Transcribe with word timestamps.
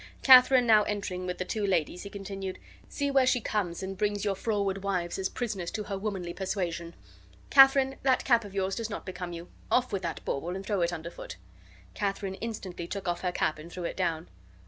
Katharine 0.23 0.65
now 0.65 0.81
entering 0.81 1.27
with 1.27 1.37
the 1.37 1.45
two 1.45 1.63
ladies, 1.63 2.01
he 2.01 2.09
continued: 2.09 2.57
"See 2.89 3.11
where 3.11 3.27
she 3.27 3.39
comes, 3.39 3.83
and 3.83 3.95
brings 3.95 4.25
your 4.25 4.33
froward 4.33 4.83
wives 4.83 5.19
as 5.19 5.29
prisoners 5.29 5.69
to 5.73 5.83
her 5.83 5.95
womanly 5.99 6.33
persuasion. 6.33 6.95
Katharine, 7.51 7.97
that 8.01 8.23
cap 8.25 8.43
of 8.43 8.55
yours 8.55 8.75
does 8.75 8.89
not 8.89 9.05
become 9.05 9.31
you; 9.31 9.49
off 9.69 9.93
with 9.93 10.01
that 10.01 10.25
bauble, 10.25 10.55
and 10.55 10.65
throw 10.65 10.81
it 10.81 10.91
underfoot." 10.91 11.35
Katharine 11.93 12.33
instantly 12.41 12.87
took 12.87 13.07
off 13.07 13.21
her 13.21 13.31
cap 13.31 13.59
and 13.59 13.71
threw 13.71 13.83
it 13.83 13.95
down. 13.95 14.27